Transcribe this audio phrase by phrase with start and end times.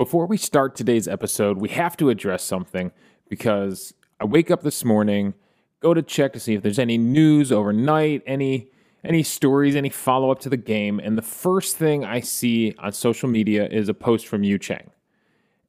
[0.00, 2.90] Before we start today's episode, we have to address something
[3.28, 5.34] because I wake up this morning,
[5.80, 8.70] go to check to see if there's any news overnight, any
[9.04, 12.92] any stories, any follow up to the game, and the first thing I see on
[12.92, 14.90] social media is a post from Yu Chang.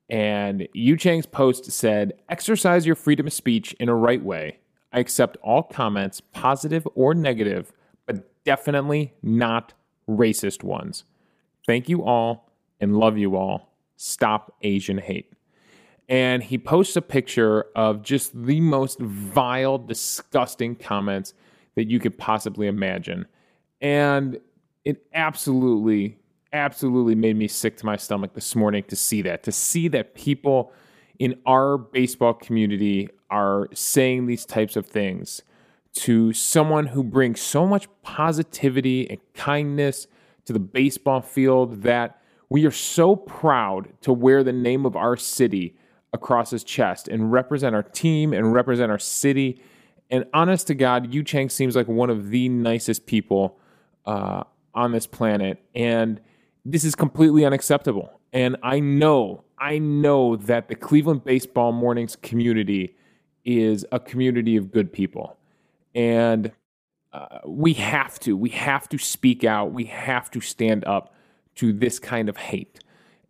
[0.10, 4.60] And Yu Chang's post said, "Exercise your freedom of speech in a right way.
[4.94, 7.74] I accept all comments, positive or negative,
[8.06, 9.74] but definitely not
[10.08, 11.04] racist ones.
[11.68, 13.71] Thank you all and love you all.
[14.02, 15.32] Stop Asian hate."
[16.12, 21.34] and he posts a picture of just the most vile, disgusting comments
[21.76, 23.26] that you could possibly imagine.
[23.80, 24.38] And
[24.84, 26.18] it absolutely,
[26.52, 30.14] absolutely made me sick to my stomach this morning to see that, to see that
[30.14, 30.74] people
[31.18, 35.44] in our baseball community are saying these types of things
[35.94, 40.08] to someone who brings so much positivity and kindness
[40.44, 42.21] to the baseball field that
[42.52, 45.74] we are so proud to wear the name of our city
[46.12, 49.62] across his chest and represent our team and represent our city.
[50.10, 53.58] And honest to God, Yu Chang seems like one of the nicest people
[54.06, 54.44] uh,
[54.74, 55.64] on this planet.
[55.74, 56.20] And
[56.66, 58.20] this is completely unacceptable.
[58.34, 62.98] And I know, I know that the Cleveland Baseball Mornings community
[63.46, 65.38] is a community of good people.
[65.96, 66.52] And
[67.14, 69.72] uh, we have to, we have to speak out.
[69.72, 71.16] We have to stand up
[71.56, 72.80] to this kind of hate.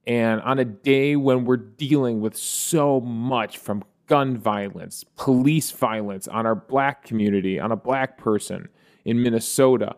[0.07, 6.27] And on a day when we're dealing with so much from gun violence, police violence
[6.27, 8.67] on our black community, on a black person
[9.05, 9.95] in Minnesota,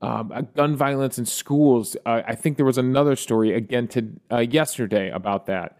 [0.00, 1.96] um, gun violence in schools.
[2.06, 5.78] Uh, I think there was another story again to uh, yesterday about that.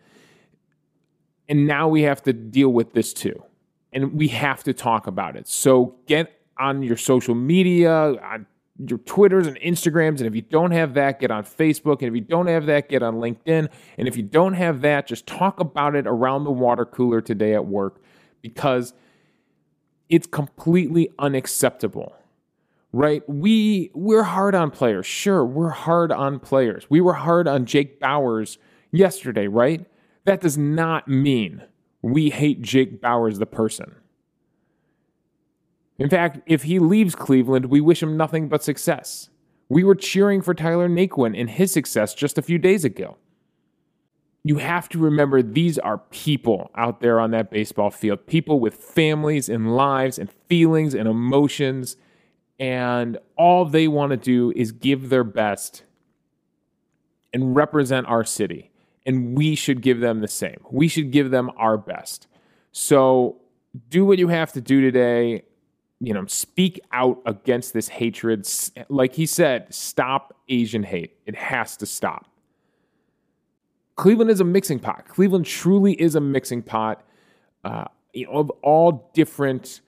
[1.48, 3.42] And now we have to deal with this too.
[3.92, 5.48] And we have to talk about it.
[5.48, 8.46] So get on your social media, on
[8.78, 10.18] your Twitters and Instagrams.
[10.18, 11.98] And if you don't have that, get on Facebook.
[11.98, 13.68] And if you don't have that, get on LinkedIn.
[13.96, 17.54] And if you don't have that, just talk about it around the water cooler today
[17.54, 18.00] at work
[18.40, 18.94] because
[20.08, 22.14] it's completely unacceptable.
[22.90, 23.22] Right?
[23.28, 25.04] We we're hard on players.
[25.04, 26.86] Sure, we're hard on players.
[26.88, 28.56] We were hard on Jake Bauers
[28.90, 29.84] yesterday, right?
[30.24, 31.62] That does not mean
[32.00, 33.94] we hate Jake Bauers the person.
[35.98, 39.30] In fact, if he leaves Cleveland, we wish him nothing but success.
[39.68, 43.16] We were cheering for Tyler Naquin and his success just a few days ago.
[44.44, 48.74] You have to remember these are people out there on that baseball field, people with
[48.74, 51.96] families and lives and feelings and emotions,
[52.58, 55.82] and all they want to do is give their best
[57.34, 58.70] and represent our city.
[59.04, 60.58] And we should give them the same.
[60.70, 62.26] We should give them our best.
[62.72, 63.40] So
[63.90, 65.42] do what you have to do today
[66.00, 68.48] you know, speak out against this hatred.
[68.88, 71.16] Like he said, stop Asian hate.
[71.26, 72.26] It has to stop.
[73.96, 75.08] Cleveland is a mixing pot.
[75.08, 77.04] Cleveland truly is a mixing pot
[77.64, 79.80] uh, you know, of all different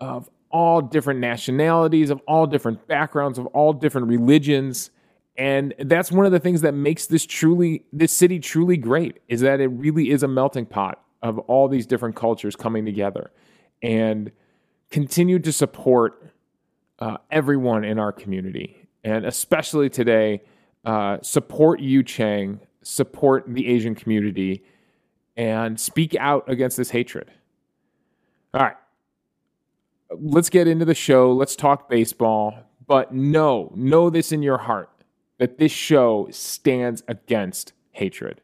[0.00, 4.90] of all different nationalities, of all different backgrounds, of all different religions.
[5.36, 9.40] And that's one of the things that makes this truly this city truly great is
[9.40, 13.30] that it really is a melting pot of all these different cultures coming together.
[13.82, 14.30] And
[14.92, 16.30] continue to support
[17.00, 20.42] uh, everyone in our community, and especially today,
[20.84, 24.64] uh, support Yu Chang, support the Asian community,
[25.36, 27.32] and speak out against this hatred.
[28.54, 28.76] All right,
[30.10, 31.32] let's get into the show.
[31.32, 32.54] Let's talk baseball.
[32.86, 34.90] But know, know this in your heart
[35.38, 38.42] that this show stands against hatred.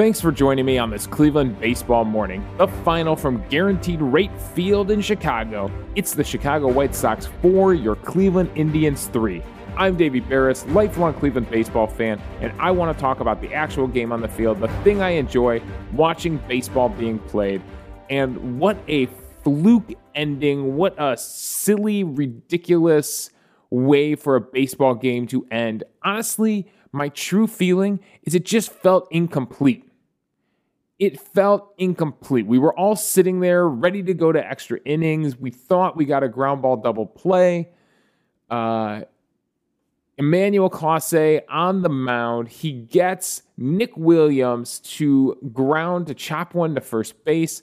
[0.00, 2.42] Thanks for joining me on this Cleveland baseball morning.
[2.56, 5.70] The final from Guaranteed Rate Field in Chicago.
[5.94, 9.42] It's the Chicago White Sox 4, your Cleveland Indians 3.
[9.76, 13.86] I'm Davey Berris, lifelong Cleveland baseball fan, and I want to talk about the actual
[13.86, 15.60] game on the field, the thing I enjoy,
[15.92, 17.60] watching baseball being played.
[18.08, 19.04] And what a
[19.44, 23.28] fluke ending, what a silly, ridiculous
[23.68, 25.84] way for a baseball game to end.
[26.02, 29.84] Honestly, my true feeling is it just felt incomplete
[31.00, 32.46] it felt incomplete.
[32.46, 35.34] We were all sitting there ready to go to extra innings.
[35.36, 37.70] We thought we got a ground ball double play.
[38.50, 39.02] Uh,
[40.18, 42.48] Emmanuel Clase on the mound.
[42.48, 47.62] He gets Nick Williams to ground to chop one to first base.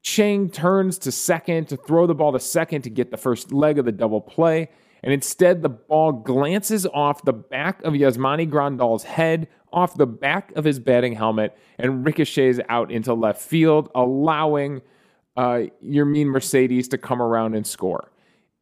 [0.00, 3.78] Chang turns to second to throw the ball to second to get the first leg
[3.78, 4.70] of the double play.
[5.02, 10.52] And instead, the ball glances off the back of Yasmani Grandal's head, off the back
[10.56, 14.82] of his batting helmet, and ricochets out into left field, allowing
[15.36, 18.10] uh, mean Mercedes to come around and score.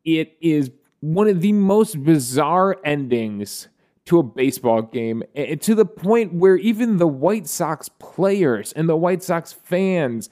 [0.05, 3.69] It is one of the most bizarre endings
[4.07, 5.23] to a baseball game
[5.61, 10.31] to the point where even the White Sox players and the White Sox fans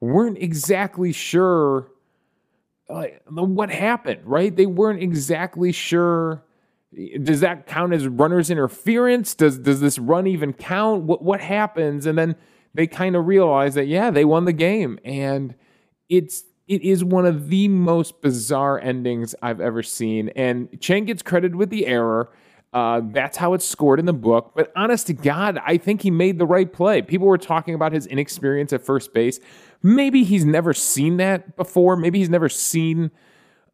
[0.00, 1.92] weren't exactly sure
[2.92, 4.54] like what happened, right?
[4.54, 6.44] They weren't exactly sure.
[7.22, 9.34] Does that count as runner's interference?
[9.34, 11.04] Does does this run even count?
[11.04, 12.06] What what happens?
[12.06, 12.36] And then
[12.74, 15.54] they kind of realize that yeah, they won the game, and
[16.08, 20.28] it's it is one of the most bizarre endings I've ever seen.
[20.30, 22.30] And Chang gets credited with the error.
[22.72, 24.52] Uh, that's how it's scored in the book.
[24.56, 27.02] But honest to God, I think he made the right play.
[27.02, 29.40] People were talking about his inexperience at first base.
[29.82, 31.96] Maybe he's never seen that before.
[31.96, 33.10] Maybe he's never seen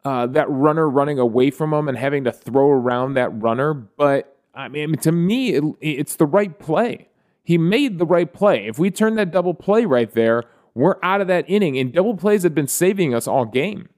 [0.03, 3.73] uh, that runner running away from him and having to throw around that runner.
[3.73, 7.09] But I mean, to me, it, it's the right play.
[7.43, 8.67] He made the right play.
[8.67, 11.77] If we turn that double play right there, we're out of that inning.
[11.77, 13.89] And double plays have been saving us all game.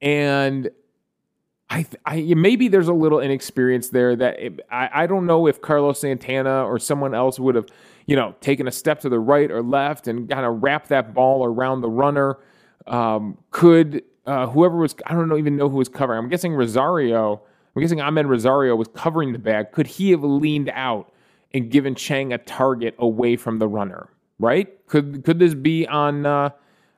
[0.00, 0.70] And
[1.70, 5.62] I, I maybe there's a little inexperience there that it, I, I don't know if
[5.62, 7.66] Carlos Santana or someone else would have,
[8.06, 11.14] you know, taking a step to the right or left and kind of wrap that
[11.14, 12.38] ball around the runner.
[12.86, 16.18] Um, could uh, whoever was I don't even know who was covering.
[16.18, 17.40] I'm guessing Rosario.
[17.74, 19.72] I'm guessing Amed Rosario was covering the bag.
[19.72, 21.12] Could he have leaned out
[21.54, 24.08] and given Chang a target away from the runner?
[24.38, 24.86] Right?
[24.88, 26.50] Could could this be on uh,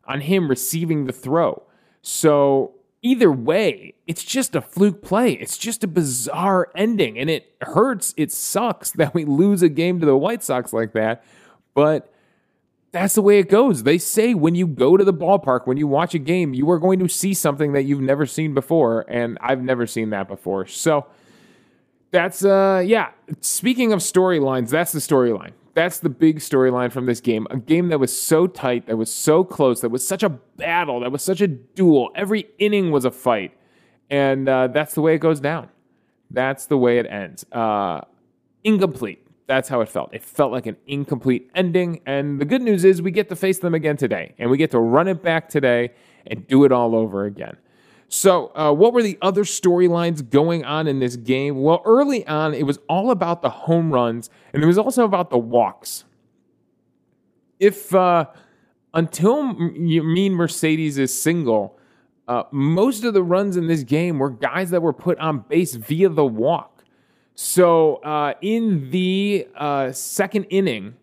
[0.07, 1.63] on him receiving the throw?
[2.03, 2.74] So
[3.05, 5.33] either way, it's just a fluke play.
[5.35, 8.15] It's just a bizarre ending, and it hurts.
[8.17, 11.25] It sucks that we lose a game to the White Sox like that,
[11.75, 12.11] but
[12.91, 13.83] that's the way it goes.
[13.83, 16.79] They say when you go to the ballpark, when you watch a game, you are
[16.79, 20.67] going to see something that you've never seen before, and I've never seen that before.
[20.67, 21.07] So
[22.11, 23.11] that's uh yeah,
[23.41, 27.47] speaking of storylines, that's the storyline that's the big storyline from this game.
[27.51, 31.01] A game that was so tight, that was so close, that was such a battle,
[31.01, 32.11] that was such a duel.
[32.15, 33.57] Every inning was a fight.
[34.11, 35.69] And uh, that's the way it goes down.
[36.31, 37.45] That's the way it ends.
[37.53, 38.03] Uh,
[38.63, 39.27] incomplete.
[39.47, 40.15] That's how it felt.
[40.15, 42.01] It felt like an incomplete ending.
[42.07, 44.71] And the good news is we get to face them again today, and we get
[44.71, 45.93] to run it back today
[46.27, 47.57] and do it all over again.
[48.17, 51.61] So, uh, what were the other storylines going on in this game?
[51.61, 55.31] Well, early on, it was all about the home runs, and it was also about
[55.31, 56.05] the walks.
[57.59, 58.27] If uh,
[58.95, 61.77] until Yermín Mercedes is single,
[62.29, 65.75] uh, most of the runs in this game were guys that were put on base
[65.75, 66.85] via the walk.
[67.35, 70.95] So, uh, in the uh, second inning,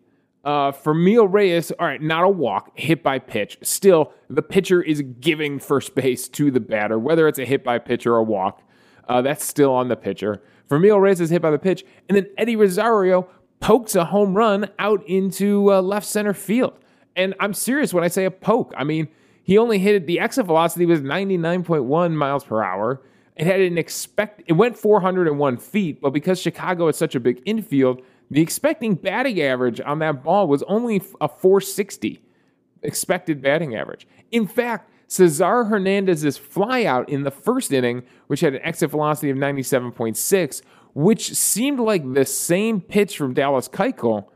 [0.43, 3.57] uh, Franmil Reyes, all right, not a walk, hit by pitch.
[3.61, 7.77] Still, the pitcher is giving first base to the batter, whether it's a hit by
[7.79, 8.63] pitch or a walk.
[9.07, 10.41] Uh, that's still on the pitcher.
[10.69, 13.27] Franmil Reyes is hit by the pitch, and then Eddie Rosario
[13.59, 16.73] pokes a home run out into uh, left center field.
[17.15, 18.73] And I'm serious when I say a poke.
[18.75, 19.09] I mean,
[19.44, 20.07] he only hit it.
[20.07, 23.01] The exit velocity was 99.1 miles per hour.
[23.35, 24.44] It had an expect.
[24.47, 28.01] It went 401 feet, but because Chicago is such a big infield,
[28.31, 32.24] the expecting batting average on that ball was only a 460
[32.81, 34.07] expected batting average.
[34.31, 39.38] In fact, Cesar Hernandez's flyout in the first inning, which had an exit velocity of
[39.38, 40.62] 97.6,
[40.94, 44.28] which seemed like the same pitch from Dallas Keuchel,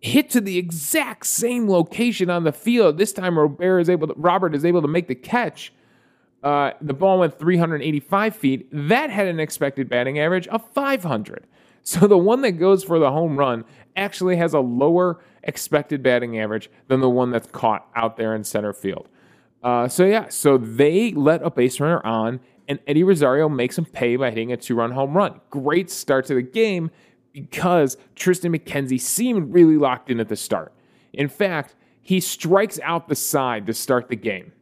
[0.00, 2.96] hit to the exact same location on the field.
[2.96, 5.74] This time, Robert is able to, Robert is able to make the catch.
[6.42, 8.68] Uh, the ball went 385 feet.
[8.72, 11.46] That had an expected batting average of 500.
[11.88, 13.64] So the one that goes for the home run
[13.96, 18.44] actually has a lower expected batting average than the one that's caught out there in
[18.44, 19.08] center field.
[19.62, 23.86] Uh, so yeah, so they let a base runner on, and Eddie Rosario makes him
[23.86, 25.40] pay by hitting a two-run home run.
[25.48, 26.90] Great start to the game
[27.32, 30.74] because Triston McKenzie seemed really locked in at the start.
[31.14, 34.52] In fact, he strikes out the side to start the game.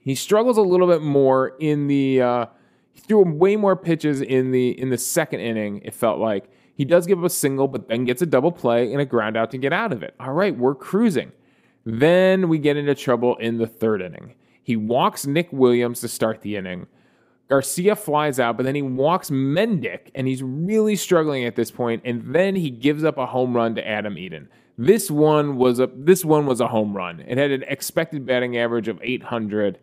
[0.00, 2.46] He struggles a little bit more in the uh,
[2.94, 5.82] he threw way more pitches in the in the second inning.
[5.84, 8.92] It felt like he does give up a single, but then gets a double play
[8.92, 10.14] and a ground out to get out of it.
[10.18, 11.32] All right, we're cruising.
[11.84, 14.34] Then we get into trouble in the third inning.
[14.62, 16.86] He walks Nick Williams to start the inning.
[17.48, 22.00] Garcia flies out, but then he walks Mendick, and he's really struggling at this point.
[22.04, 24.48] And then he gives up a home run to Adam Eaton.
[24.78, 27.20] This one was a this one was a home run.
[27.20, 29.78] It had an expected batting average of 800.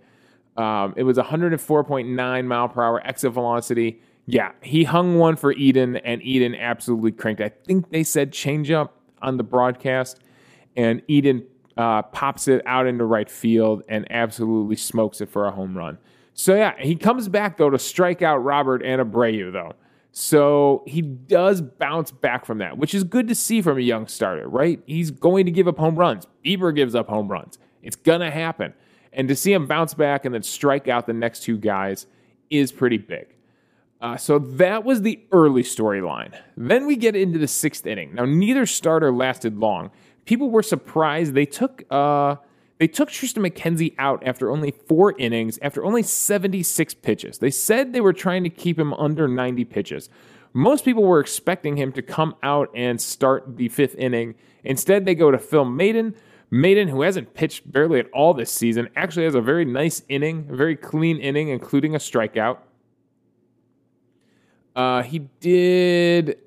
[0.57, 4.01] Um, it was 104.9 mile per hour exit velocity.
[4.27, 7.41] Yeah, he hung one for Eaton, and Eaton absolutely cranked.
[7.41, 8.89] I think they said changeup
[9.21, 10.19] on the broadcast,
[10.75, 11.43] and Eaton
[11.77, 15.97] uh, pops it out into right field and absolutely smokes it for a home run.
[16.33, 19.73] So yeah, he comes back though to strike out Robert and Abreu though.
[20.11, 24.07] So he does bounce back from that, which is good to see from a young
[24.07, 24.81] starter, right?
[24.85, 26.27] He's going to give up home runs.
[26.45, 27.57] Bieber gives up home runs.
[27.81, 28.73] It's gonna happen.
[29.13, 32.07] And to see him bounce back and then strike out the next two guys
[32.49, 33.35] is pretty big.
[33.99, 36.33] Uh, so that was the early storyline.
[36.57, 38.15] Then we get into the sixth inning.
[38.15, 39.91] Now, neither starter lasted long.
[40.25, 41.33] People were surprised.
[41.33, 42.37] They took uh,
[42.79, 47.37] they took Triston McKenzie out after only four innings, after only 76 pitches.
[47.37, 50.09] They said they were trying to keep him under 90 pitches.
[50.53, 54.33] Most people were expecting him to come out and start the fifth inning.
[54.63, 56.15] Instead, they go to Phil Maton.
[56.51, 60.47] Maton, who hasn't pitched barely at all this season, actually has a very nice inning,
[60.49, 62.57] a very clean inning, including a strikeout.
[64.75, 66.37] Uh, he did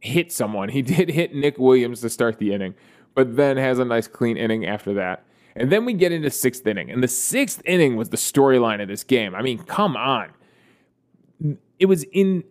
[0.00, 0.68] hit someone.
[0.68, 2.74] He did hit Nick Williams to start the inning,
[3.14, 5.24] but then has a nice clean inning after that.
[5.54, 8.88] And then we get into sixth inning, and the sixth inning was the storyline of
[8.88, 9.34] this game.
[9.34, 10.30] I mean, come on,
[11.78, 12.44] it was in.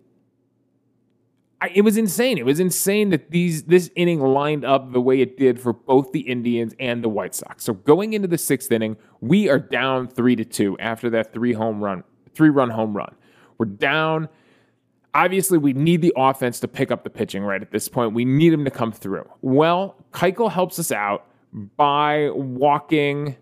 [1.74, 2.38] It was insane.
[2.38, 6.12] It was insane that these this inning lined up the way it did for both
[6.12, 7.64] the Indians and the White Sox.
[7.64, 11.54] So going into the sixth inning, we are down three to two after that three
[11.54, 13.16] home run, three run home run.
[13.58, 14.30] We're down
[15.16, 18.14] obviously we need the offense to pick up the pitching right at this point.
[18.14, 19.28] We need him to come through.
[19.42, 21.26] Well, Keuchel helps us out
[21.78, 23.38] by walking.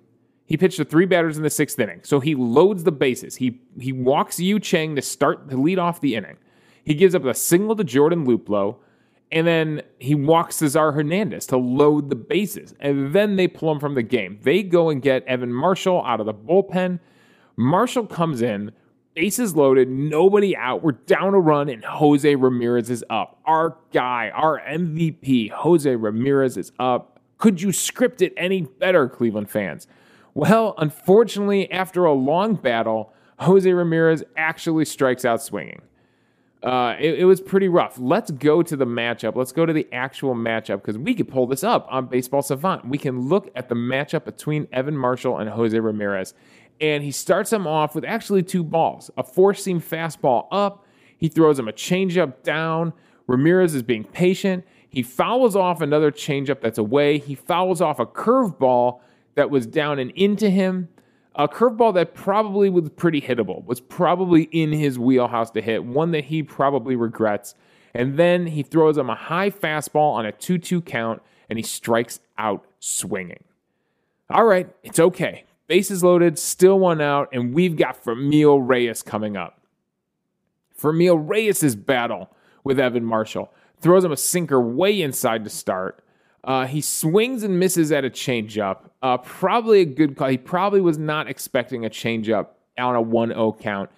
[0.46, 3.36] He pitched to three batters in the sixth inning, so he loads the bases.
[3.36, 6.38] He he walks Yu Chang to start to lead off the inning.
[6.83, 8.77] He gives up a single to Jordan Luplow,
[9.31, 12.75] and then he walks Cesar Hernandez to load the bases.
[12.79, 14.39] And then they pull him from the game.
[14.43, 16.99] They go and get Evan Marshall out of the bullpen.
[17.55, 18.71] Marshall comes in,
[19.15, 20.83] bases loaded, nobody out.
[20.83, 23.39] We're down a run, and Jose Ramirez is up.
[23.45, 27.19] Our guy, our MVP, Jose Ramirez is up.
[27.37, 29.87] Could you script it any better, Cleveland fans?
[30.33, 35.81] Well, unfortunately, after a long battle, Jose Ramirez actually strikes out swinging.
[36.63, 38.00] Uh, it, it, was pretty rough.
[38.00, 39.36] Let's go to the matchup.
[39.36, 42.88] Let's go to the actual matchup because we could pull this up on Baseball Savant.
[42.88, 46.34] We can look at the matchup between Evan Marshall and Jose Ramirez
[46.82, 50.86] and he starts him off with actually two balls a four seam fastball up.
[51.17, 52.93] He throws him a changeup down.
[53.27, 54.65] Ramirez is being patient.
[54.89, 57.17] He fouls off another changeup that's away.
[57.17, 59.00] He fouls off a curveball
[59.36, 60.89] that was down and into him.
[61.35, 66.11] A curveball that probably was pretty hittable, was probably in his wheelhouse to hit, one
[66.11, 67.55] that he probably regrets.
[67.93, 71.63] And then he throws him a high fastball on a 2 2 count and he
[71.63, 73.43] strikes out swinging.
[74.29, 79.37] All right, it's okay bases loaded, still one out, and we've got Franmil Reyes coming
[79.37, 79.61] up.
[80.79, 82.29] Franmil Reyes' battle
[82.63, 86.02] with Evan Marshall throws him a sinker way inside to start.
[86.43, 88.89] Uh, he swings and misses at a changeup.
[89.01, 90.27] Uh, probably a good call.
[90.27, 92.47] He probably was not expecting a changeup
[92.77, 93.89] on a 1 0 count.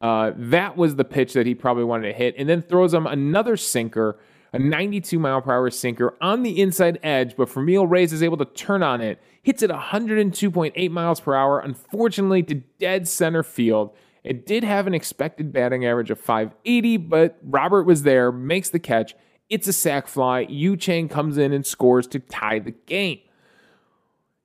[0.00, 3.06] Uh, that was the pitch that he probably wanted to hit, and then throws him
[3.06, 4.18] another sinker,
[4.52, 7.36] a 92 mile per hour sinker on the inside edge.
[7.36, 11.58] But Franmil Reyes is able to turn on it hits it 102.8 miles per hour,
[11.58, 13.94] unfortunately to dead center field.
[14.24, 18.78] It did have an expected batting average of 580, but Robert was there, makes the
[18.78, 19.16] catch.
[19.52, 20.40] It's a sac fly.
[20.48, 23.20] Yu Chang comes in and scores to tie the game.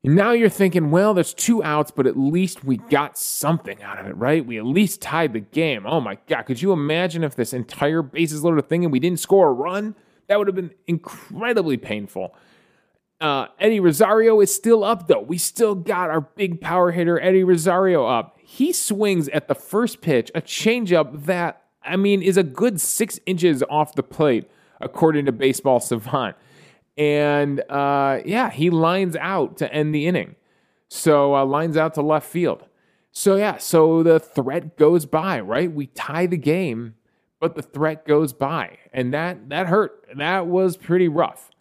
[0.03, 4.05] Now you're thinking, well, there's two outs, but at least we got something out of
[4.07, 4.45] it, right?
[4.45, 5.85] We at least tied the game.
[5.85, 9.21] Oh my God, could you imagine if this entire bases loaded thing and we didn't
[9.21, 9.95] score a run?
[10.27, 12.35] That would have been incredibly painful.
[13.21, 15.21] Uh, Eddie Rosario is still up, though.
[15.21, 18.37] We still got our big power hitter, Eddie Rosario, up.
[18.41, 23.21] He swings at the first pitch, a changeup that, I mean, is a good six
[23.25, 26.35] inches off the plate, according to Baseball Savant.
[26.97, 30.35] And uh, yeah, he lines out to end the inning.
[30.89, 32.65] So uh, lines out to left field.
[33.11, 35.71] So yeah, so the threat goes by, right?
[35.71, 36.95] We tie the game,
[37.39, 40.07] but the threat goes by, and that that hurt.
[40.15, 41.51] That was pretty rough.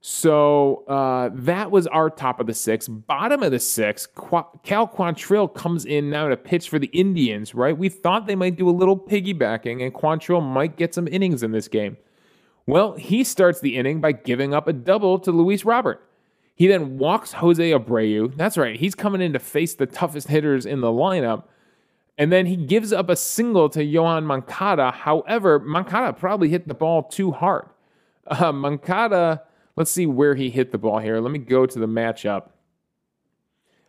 [0.00, 2.86] So uh, that was our top of the six.
[2.86, 7.76] Bottom of the six, Cal Quantrill comes in now to pitch for the Indians, right?
[7.76, 11.50] We thought they might do a little piggybacking and Quantrill might get some innings in
[11.50, 11.96] this game.
[12.66, 16.02] Well, he starts the inning by giving up a double to Luis Robert.
[16.54, 18.34] He then walks Jose Abreu.
[18.36, 21.44] That's right, he's coming in to face the toughest hitters in the lineup.
[22.18, 24.90] And then he gives up a single to Yoan Moncada.
[24.90, 27.68] However, Moncada probably hit the ball too hard.
[28.26, 29.42] Uh, Moncada
[29.76, 31.20] Let's see where he hit the ball here.
[31.20, 32.48] Let me go to the matchup.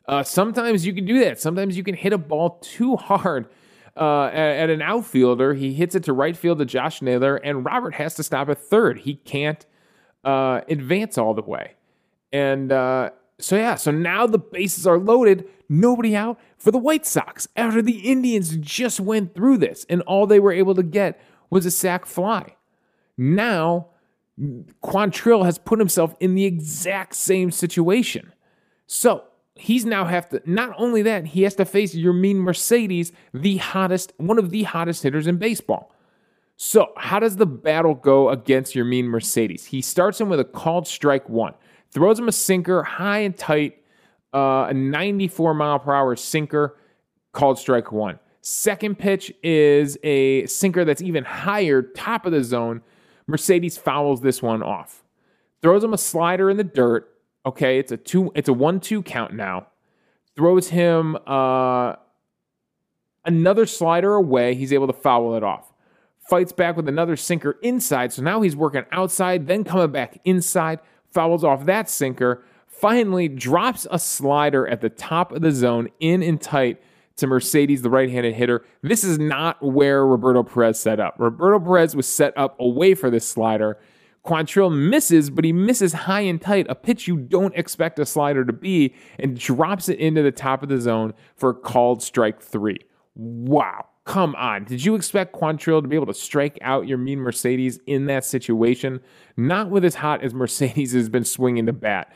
[0.06, 1.40] Uh, sometimes you can do that.
[1.40, 3.48] Sometimes you can hit a ball too hard
[3.98, 5.54] uh, at, an outfielder.
[5.54, 8.60] He hits it to right field to Josh Naylor, and Robert has to stop at
[8.60, 9.00] third.
[9.00, 9.66] He can't
[10.24, 11.74] uh, advance all the way.
[12.32, 17.06] And uh, so yeah, so now the bases are loaded, nobody out for the White
[17.06, 21.22] Sox after the Indians just went through this and all they were able to get
[21.50, 22.56] was a sac fly.
[23.18, 23.88] Now,
[24.84, 28.34] Quantrill has put himself in the exact same situation.
[28.86, 29.24] So
[29.60, 34.14] he's now have to not only that, he has to face Yermín Mercedes, the hottest,
[34.18, 35.94] one of the hottest hitters in baseball.
[36.56, 39.66] So, how does the battle go against Yermín Mercedes?
[39.66, 41.54] He starts him with a called strike one
[41.92, 43.82] throws him a sinker high and tight,
[44.34, 46.78] uh, a 94 mile per hour sinker
[47.32, 48.20] called strike one.
[48.42, 52.82] Second pitch is a sinker that's even higher, top of the zone.
[53.26, 55.04] Mercedes fouls this one off.
[55.62, 57.12] Throws him a slider in the dirt.
[57.48, 59.68] Okay, it's a two, it's a one-two count now.
[60.36, 61.94] Throws him uh,
[63.24, 64.54] another slider away.
[64.54, 65.72] He's able to foul it off.
[66.30, 68.12] Fights back with another sinker inside.
[68.12, 70.82] So now he's working outside, then coming back inside
[71.14, 76.22] fouls off that sinker, finally drops a slider at the top of the zone in
[76.22, 76.82] and tight
[77.16, 78.66] to Mercedes, the right handed hitter.
[78.82, 81.16] This is not where Roberto Perez set up.
[81.18, 83.80] Roberto Perez was set up away for this slider.
[84.28, 88.44] Quantrill misses, but he misses high and tight, a pitch you don't expect a slider
[88.44, 92.42] to be, and drops it into the top of the zone for a called strike
[92.42, 92.80] three.
[93.16, 93.86] Wow.
[94.04, 94.66] Come on.
[94.66, 99.00] Did you expect Quantrill to be able to strike out Yermín Mercedes in that situation?
[99.38, 102.14] Not with as hot as Mercedes has been swinging the bat.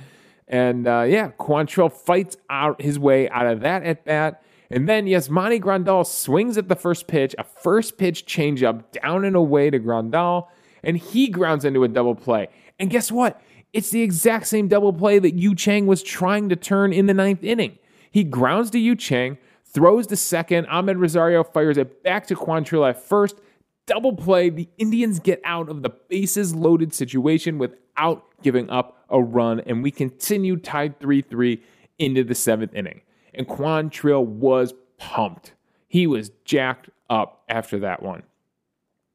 [0.48, 4.44] And uh, yeah, Quantrill fights out his way out of that at bat.
[4.70, 9.36] And then Yasmani Grandal swings at the first pitch, a first pitch changeup down and
[9.36, 10.48] away to Grandal,
[10.84, 12.48] and he grounds into a double play.
[12.80, 13.42] And guess what?
[13.74, 17.14] It's the exact same double play that Yu Chang was trying to turn in the
[17.14, 17.78] ninth inning.
[18.12, 20.68] He grounds to Yu Chang throws the second.
[20.68, 23.40] Amed Rosario fires it back to Quantrill at first.
[23.86, 24.50] Double play.
[24.50, 29.84] The Indians get out of the bases loaded situation without giving up a run, and
[29.84, 31.62] we continue tied 3 3
[32.00, 33.02] into the seventh inning.
[33.34, 35.54] And Quantrill was pumped.
[35.88, 38.24] He was jacked up after that one.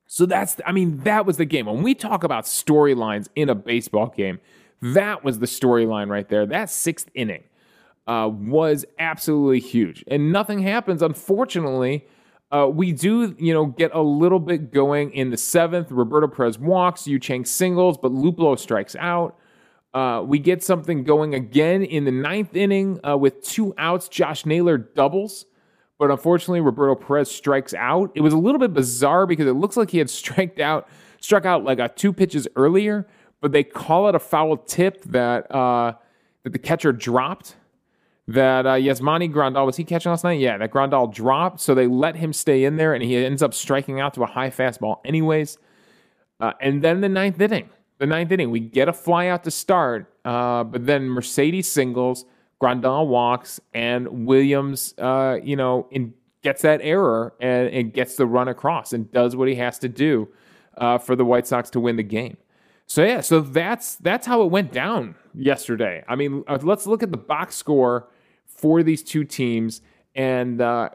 [0.07, 1.67] So that's, I mean, that was the game.
[1.67, 4.41] When we talk about storylines in a baseball game,
[4.81, 6.47] that was the storyline right there.
[6.47, 7.45] That sixth inning
[8.07, 10.05] uh, was absolutely huge.
[10.07, 12.07] And nothing happens, unfortunately.
[12.53, 15.91] Uh, we do, you know, get a little bit going in the seventh.
[15.91, 19.37] Roberto Perez walks, Yu Chang singles, but Luplow strikes out.
[19.93, 24.09] Uh, we get something going again in the ninth inning uh, with two outs.
[24.09, 25.47] Josh Naylor doubles,
[25.99, 28.11] but unfortunately, Roberto Perez strikes out.
[28.15, 30.89] It was a little bit bizarre because it looks like he had struck out,
[31.21, 33.07] struck out like a two pitches earlier,
[33.41, 35.95] but they call it a foul tip that uh,
[36.45, 37.57] that the catcher dropped
[38.29, 40.41] that uh, Yasmani Grandal was he catching last night?
[40.41, 43.55] Yeah, that Grandal dropped, so they let him stay in there, and he ends up
[43.55, 45.59] striking out to a high fastball, anyways.
[46.41, 49.51] Uh, and then the ninth inning, the ninth inning, we get a fly out to
[49.51, 52.25] start, uh, but then Mercedes singles,
[52.63, 58.25] Grandal walks, and Williams, uh, you know, in, gets that error and, and, gets the
[58.25, 60.29] run across and does what he has to do
[60.79, 62.37] uh, for the White Sox to win the game.
[62.87, 66.05] So yeah, so that's that's how it went down yesterday.
[66.07, 68.09] I mean, uh, let's look at the box score
[68.47, 69.83] for these two teams.
[70.15, 70.91] And uh,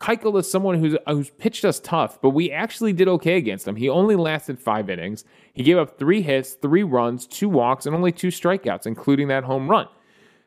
[0.00, 3.76] Keuchel is someone who's who's pitched us tough, but we actually did okay against him.
[3.76, 5.24] He only lasted five innings.
[5.52, 9.44] He gave up three hits, three runs, two walks, and only two strikeouts, including that
[9.44, 9.86] home run.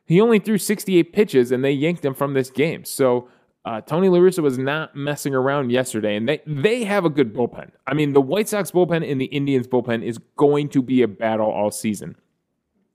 [0.07, 2.85] He only threw 68 pitches, and they yanked him from this game.
[2.85, 3.27] So
[3.65, 7.33] uh, Tony La Russa was not messing around yesterday, and they they have a good
[7.33, 7.71] bullpen.
[7.85, 11.07] I mean, the White Sox bullpen and the Indians bullpen is going to be a
[11.07, 12.15] battle all season.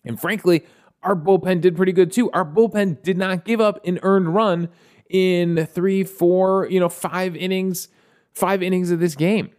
[0.03, 0.65] And frankly,
[1.03, 2.31] our bullpen did pretty good too.
[2.31, 4.71] Our bullpen did not give up an earned run
[5.11, 7.89] in three, four, you know, five innings,
[8.33, 9.51] five innings of this game.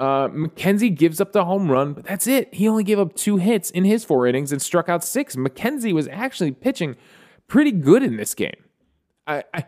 [0.00, 2.54] Uh, McKenzie gives up the home run, but that's it.
[2.54, 5.36] He only gave up two hits in his four innings and struck out six.
[5.36, 6.96] McKenzie was actually pitching
[7.48, 8.64] pretty good in this game.
[9.26, 9.66] I, I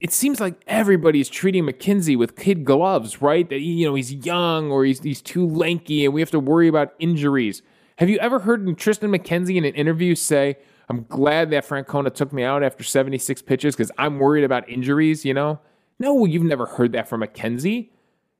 [0.00, 3.46] it seems like everybody's treating McKenzie with kid gloves, right?
[3.50, 6.68] That you know he's young or he's he's too lanky, and we have to worry
[6.68, 7.60] about injuries.
[7.98, 10.56] Have you ever heard Triston McKenzie in an interview say,
[10.88, 15.24] I'm glad that Francona took me out after 76 pitches because I'm worried about injuries,
[15.24, 15.60] you know?
[15.98, 17.88] No, you've never heard that from McKenzie.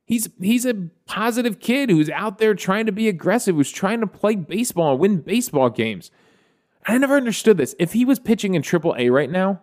[0.07, 4.07] He's he's a positive kid who's out there trying to be aggressive, who's trying to
[4.07, 6.13] play baseball and win baseball games.
[6.87, 7.75] I never understood this.
[7.81, 9.61] If he was pitching in AAA right now,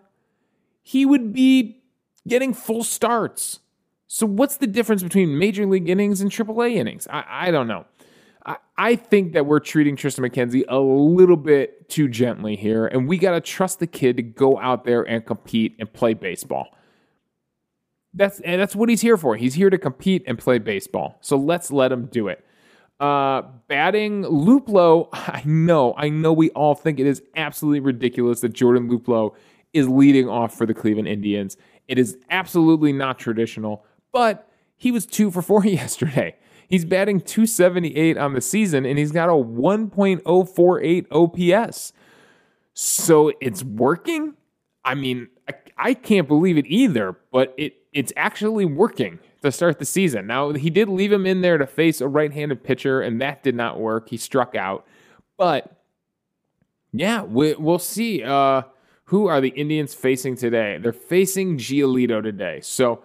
[0.81, 1.81] he would be
[2.27, 3.61] getting full starts.
[4.07, 7.07] So what's the difference between major league innings and AAA innings?
[7.09, 7.85] I, I don't know.
[8.45, 13.07] I, I think that we're treating Triston McKenzie a little bit too gently here, and
[13.07, 16.77] we got to trust the kid to go out there and compete and play baseball.
[18.13, 19.35] That's and that's what he's here for.
[19.35, 21.17] He's here to compete and play baseball.
[21.21, 22.45] So let's let him do it.
[22.99, 28.53] Uh, batting Luplow, I know, I know we all think it is absolutely ridiculous that
[28.53, 29.33] Jordan Luplow
[29.73, 31.57] is leading off for the Cleveland Indians.
[31.87, 34.47] It is absolutely not traditional, but
[34.77, 36.35] he was two for four yesterday.
[36.69, 41.93] He's batting 278 on the season and he's got a 1.048 OPS.
[42.73, 44.35] So it's working.
[44.85, 49.79] I mean, I, I can't believe it either, but it it's actually working to start
[49.79, 50.27] the season.
[50.27, 53.43] Now, he did leave him in there to face a right handed pitcher, and that
[53.43, 54.09] did not work.
[54.09, 54.85] He struck out.
[55.37, 55.75] But
[56.91, 58.23] yeah, we, will see.
[58.23, 58.63] Uh,
[59.05, 60.79] who are the Indians facing today?
[60.81, 62.61] They're facing Giolito today.
[62.61, 63.03] So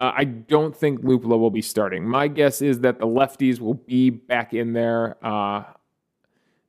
[0.00, 2.08] uh, I don't think Luplow will be starting.
[2.08, 5.16] My guess is that the lefties will be back in there.
[5.22, 5.64] Uh,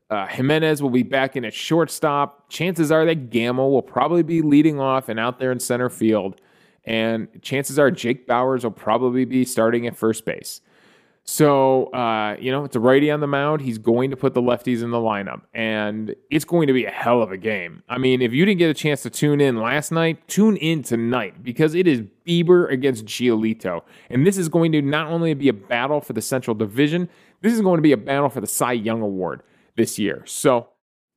[0.10, 2.49] uh, Giménez will be back in at shortstop.
[2.49, 6.41] Chances are that Gamel will probably be leading off and out there in center field.
[6.86, 10.62] And chances are Jake Bauers will probably be starting at first base.
[11.26, 13.62] So, uh, you know, it's a righty on the mound.
[13.62, 16.91] He's going to put the lefties in the lineup, and it's going to be a
[16.91, 17.82] hell of a game.
[17.88, 20.84] I mean, if you didn't get a chance to tune in last night, tune in
[20.84, 23.84] tonight because it is Bieber against Giolito.
[24.10, 27.08] And this is going to not only be a battle for the Central Division,
[27.39, 29.43] this is going to be a battle for the Cy Young Award
[29.78, 30.24] this year.
[30.26, 30.67] So,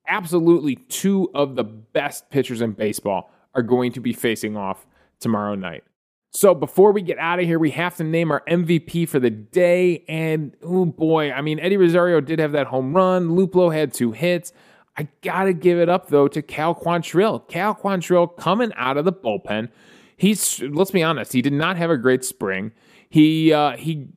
[0.06, 4.86] absolutely, two of the best pitchers in baseball are going to be facing off
[5.20, 5.84] tomorrow night.
[6.32, 9.30] So before we get out of here, we have to name our MVP for the
[9.30, 10.04] day.
[10.06, 13.30] And oh boy, I mean, Eddie Rosario did have that home run.
[13.30, 14.52] Luplow had two hits.
[14.98, 17.48] I gotta give it up though to Cal Quantrill.
[17.48, 19.70] Cal Quantrill coming out of the bullpen.
[20.16, 22.72] He's let's be honest, he did not have a great spring.
[23.08, 24.08] He uh, he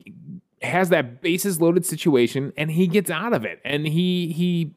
[0.62, 3.60] has that bases loaded situation and he gets out of it.
[3.64, 4.74] And he he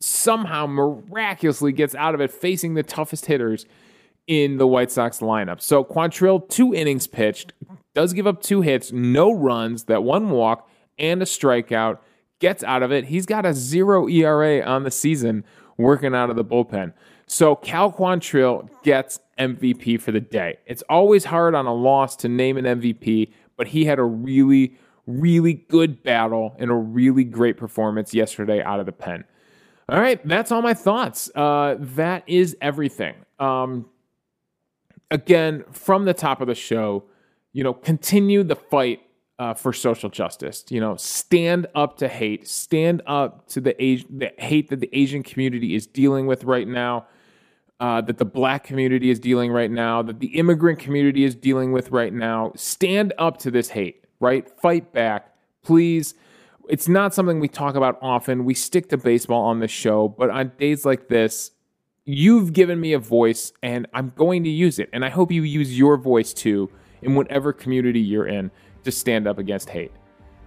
[0.00, 3.66] somehow miraculously gets out of it facing the toughest hitters
[4.30, 5.60] in the White Sox lineup.
[5.60, 7.52] So Quantrill, two innings pitched,
[7.94, 11.98] does give up two hits, no runs, that one walk, and a strikeout,
[12.38, 13.06] gets out of it.
[13.06, 15.44] He's got a zero ERA on the season
[15.76, 16.92] working out of the bullpen.
[17.26, 20.58] So Cal Quantrill gets MVP for the day.
[20.64, 24.76] It's always hard on a loss to name an MVP, but he had a really,
[25.08, 29.24] really good battle and a really great performance yesterday out of the pen.
[29.88, 31.28] All right, that's all my thoughts.
[31.34, 33.16] Uh, that is everything.
[33.40, 33.86] Um,
[35.10, 37.04] again, from the top of the show,
[37.52, 39.00] you know, continue the fight
[39.38, 40.64] uh, for social justice.
[40.68, 43.74] You know, stand up to hate, stand up to the,
[44.10, 47.06] the hate that the Asian community is dealing with right now,
[47.80, 51.72] uh, that the black community is dealing right now, that the immigrant community is dealing
[51.72, 52.52] with right now.
[52.54, 54.48] Stand up to this hate, right?
[54.60, 56.14] Fight back, please.
[56.68, 58.44] It's not something we talk about often.
[58.44, 61.50] We stick to baseball on this show, but on days like this,
[62.04, 64.88] you've given me a voice and I'm going to use it.
[64.92, 66.70] And I hope you use your voice too
[67.02, 68.50] in whatever community you're in
[68.84, 69.92] to stand up against hate.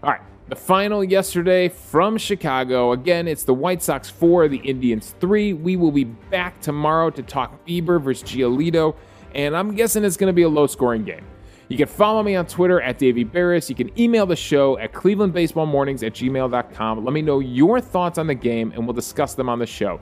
[0.04, 2.92] All right, the final yesterday from Chicago.
[2.92, 5.54] Again, it's the White Sox 4, the Indians 3.
[5.54, 8.96] We will be back tomorrow to talk Bieber versus Giolito,
[9.34, 11.26] and I'm guessing it's going to be a low scoring game.
[11.70, 13.70] You can follow me on Twitter at Davey Berris.
[13.70, 17.06] You can email the show at clevelandbaseballmornings at gmail.com.
[17.06, 20.02] Let me know your thoughts on the game, and we'll discuss them on the show.